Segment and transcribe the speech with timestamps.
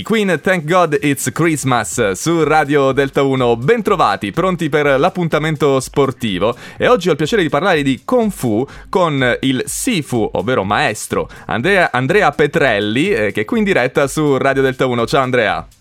[0.00, 3.56] I Queen Thank God It's Christmas su Radio Delta 1.
[3.58, 6.56] Bentrovati, pronti per l'appuntamento sportivo.
[6.78, 11.28] E oggi ho il piacere di parlare di Kung Fu con il Sifu, ovvero maestro
[11.44, 15.06] Andrea, Andrea Petrelli, eh, che è qui in diretta su Radio Delta 1.
[15.06, 15.79] Ciao Andrea.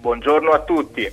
[0.00, 1.06] Buongiorno a tutti.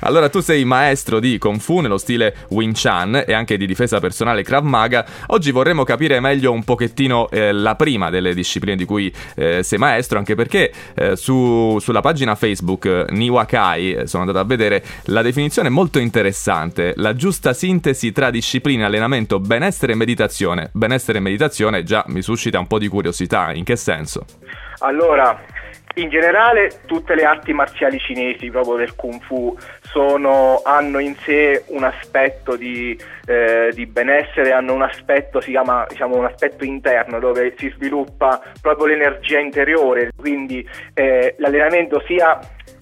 [0.00, 3.98] Allora, tu sei maestro di Kung Fu nello stile Wing Chun e anche di difesa
[3.98, 5.06] personale Krav Maga.
[5.28, 9.78] Oggi vorremmo capire meglio un pochettino eh, la prima delle discipline di cui eh, sei
[9.78, 14.84] maestro, anche perché eh, su, sulla pagina Facebook eh, Niwakai, eh, sono andato a vedere
[15.04, 20.68] la definizione molto interessante, la giusta sintesi tra discipline, allenamento, benessere e meditazione.
[20.72, 24.26] Benessere e meditazione già mi suscita un po' di curiosità, in che senso?
[24.80, 25.40] Allora,
[25.96, 31.64] in generale tutte le arti marziali cinesi, proprio del Kung Fu, sono, hanno in sé
[31.68, 37.18] un aspetto di, eh, di, benessere, hanno un aspetto, si chiama diciamo, un aspetto interno
[37.18, 42.38] dove si sviluppa proprio l'energia interiore, quindi eh, l'allenamento sia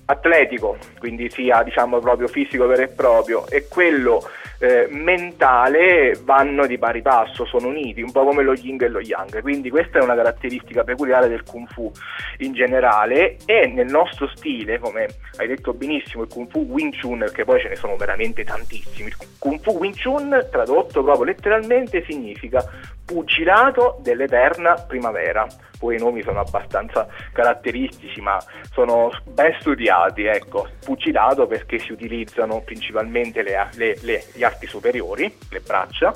[0.06, 4.28] atletico, quindi sia diciamo proprio fisico vero e proprio, e quello
[4.64, 9.00] eh, mentale vanno di pari passo, sono uniti, un po' come lo yin e lo
[9.00, 9.42] yang.
[9.42, 11.92] Quindi questa è una caratteristica peculiare del kung fu
[12.38, 15.06] in generale e nel nostro stile, come
[15.36, 19.08] hai detto benissimo, il kung fu Wing Chun, perché poi ce ne sono veramente tantissimi.
[19.08, 22.64] Il kung fu Wing Chun, tradotto proprio letteralmente, significa
[23.04, 25.46] pugilato dell'eterna primavera.
[25.78, 28.38] Poi i nomi sono abbastanza caratteristici, ma
[28.72, 30.24] sono ben studiati.
[30.24, 36.12] Ecco, pugilato perché si utilizzano principalmente le, le, le, gli arti superiori, le braccia,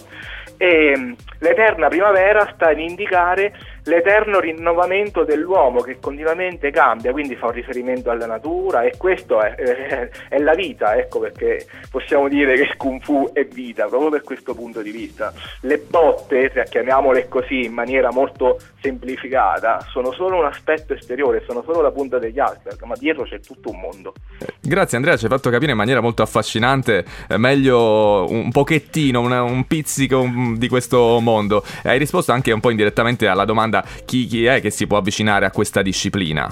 [0.56, 3.54] e mm, l'eterna primavera sta ad indicare
[3.88, 9.54] l'eterno rinnovamento dell'uomo che continuamente cambia, quindi fa un riferimento alla natura e questo è,
[9.54, 14.22] è, è, la vita, ecco perché possiamo dire che Kung Fu è vita, proprio per
[14.22, 15.32] questo punto di vista.
[15.62, 21.80] Le botte, chiamiamole così in maniera molto semplificata, sono solo un aspetto esteriore, sono solo
[21.80, 24.12] la punta degli iceberg, ma dietro c'è tutto un mondo.
[24.60, 29.32] Grazie Andrea, ci hai fatto capire in maniera molto affascinante, eh, meglio un pochettino, un,
[29.32, 31.64] un pizzico di questo mondo.
[31.84, 34.98] Hai risposto anche un po' indirettamente alla domanda domanda chi, chi è che si può
[34.98, 36.48] avvicinare a questa disciplina?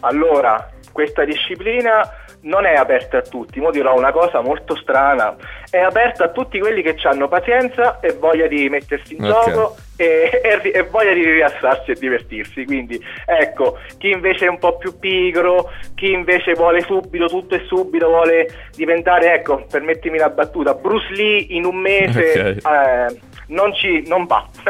[0.00, 2.08] Allora, questa disciplina
[2.42, 5.34] non è aperta a tutti, mo dirò una cosa molto strana,
[5.68, 9.52] è aperta a tutti quelli che hanno pazienza e voglia di mettersi in okay.
[9.52, 12.64] gioco e, e, e, voglia di rilassarsi e divertirsi.
[12.64, 17.64] Quindi ecco, chi invece è un po' più pigro, chi invece vuole subito, tutto e
[17.66, 22.24] subito, vuole diventare, ecco, permettimi la battuta, Bruce Lee in un mese.
[22.36, 22.58] Okay.
[22.58, 24.46] Eh, non, ci, non va.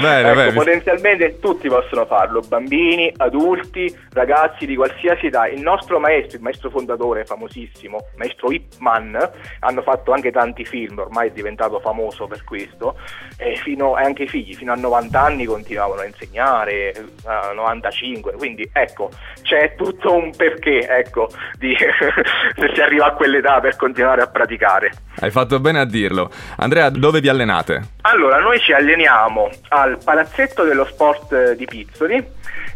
[0.00, 0.52] Bene, ecco, bene.
[0.52, 5.46] Potenzialmente tutti possono farlo, bambini, adulti, ragazzi di qualsiasi età.
[5.46, 9.18] Il nostro maestro, il maestro fondatore famosissimo, maestro Ip Man,
[9.60, 12.98] hanno fatto anche tanti film, ormai è diventato famoso per questo,
[13.38, 16.92] e, fino, anche i figli fino a 90 anni continuavano a insegnare,
[17.24, 19.10] a 95, quindi ecco,
[19.42, 21.28] c'è tutto un perché, ecco,
[21.58, 24.92] di, se si arriva a quell'età per continuare a praticare.
[25.20, 26.30] Hai fatto bene a dirlo.
[26.56, 27.85] Andrea, dove vi allenate?
[28.02, 32.24] Allora, noi ci alleniamo al palazzetto dello sport di Pizzoli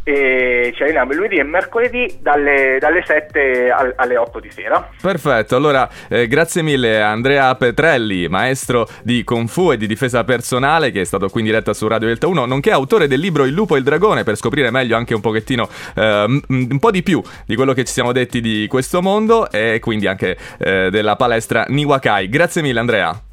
[0.02, 4.88] e ci alleniamo lunedì e mercoledì dalle, dalle 7 al, alle 8 di sera.
[5.00, 10.24] Perfetto, allora eh, grazie mille a Andrea Petrelli, maestro di Kung Fu e di difesa
[10.24, 13.44] personale che è stato qui in diretta su Radio Delta 1, nonché autore del libro
[13.44, 17.02] Il lupo e il dragone per scoprire meglio anche un pochettino, eh, un po' di
[17.02, 21.16] più di quello che ci siamo detti di questo mondo e quindi anche eh, della
[21.16, 22.28] palestra Niwakai.
[22.28, 23.29] Grazie mille Andrea.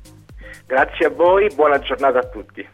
[0.68, 2.68] Grazie a voi, buona giornata a tutti.